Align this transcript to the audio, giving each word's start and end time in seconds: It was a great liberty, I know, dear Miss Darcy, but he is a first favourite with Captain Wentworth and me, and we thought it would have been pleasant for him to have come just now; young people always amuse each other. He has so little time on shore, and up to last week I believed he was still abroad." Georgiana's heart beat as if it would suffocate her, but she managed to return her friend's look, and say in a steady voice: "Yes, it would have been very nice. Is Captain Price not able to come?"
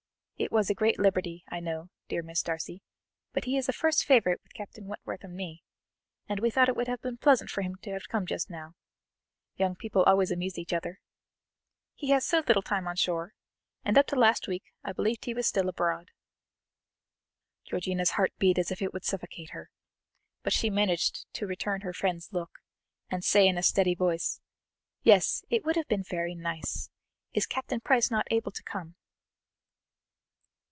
It 0.41 0.51
was 0.51 0.71
a 0.71 0.73
great 0.73 0.97
liberty, 0.97 1.43
I 1.49 1.59
know, 1.59 1.91
dear 2.09 2.23
Miss 2.23 2.41
Darcy, 2.41 2.81
but 3.31 3.45
he 3.45 3.57
is 3.57 3.69
a 3.69 3.71
first 3.71 4.03
favourite 4.03 4.41
with 4.41 4.55
Captain 4.55 4.87
Wentworth 4.87 5.23
and 5.23 5.35
me, 5.35 5.61
and 6.27 6.39
we 6.39 6.49
thought 6.49 6.67
it 6.67 6.75
would 6.75 6.87
have 6.87 6.99
been 7.03 7.19
pleasant 7.19 7.51
for 7.51 7.61
him 7.61 7.75
to 7.83 7.91
have 7.91 8.07
come 8.09 8.25
just 8.25 8.49
now; 8.49 8.73
young 9.57 9.75
people 9.75 10.01
always 10.01 10.31
amuse 10.31 10.57
each 10.57 10.73
other. 10.73 10.99
He 11.93 12.09
has 12.09 12.25
so 12.25 12.39
little 12.39 12.63
time 12.63 12.87
on 12.87 12.95
shore, 12.95 13.35
and 13.85 13.95
up 13.99 14.07
to 14.07 14.15
last 14.15 14.47
week 14.47 14.63
I 14.83 14.93
believed 14.93 15.25
he 15.25 15.35
was 15.35 15.45
still 15.45 15.69
abroad." 15.69 16.09
Georgiana's 17.65 18.11
heart 18.17 18.33
beat 18.39 18.57
as 18.57 18.71
if 18.71 18.81
it 18.81 18.93
would 18.93 19.05
suffocate 19.05 19.51
her, 19.51 19.69
but 20.41 20.53
she 20.53 20.71
managed 20.71 21.31
to 21.33 21.45
return 21.45 21.81
her 21.81 21.93
friend's 21.93 22.33
look, 22.33 22.49
and 23.11 23.23
say 23.23 23.47
in 23.47 23.59
a 23.59 23.63
steady 23.63 23.93
voice: 23.93 24.41
"Yes, 25.03 25.43
it 25.51 25.63
would 25.65 25.75
have 25.75 25.87
been 25.87 26.01
very 26.03 26.33
nice. 26.33 26.89
Is 27.31 27.45
Captain 27.45 27.79
Price 27.79 28.09
not 28.09 28.25
able 28.31 28.51
to 28.53 28.63
come?" 28.63 28.95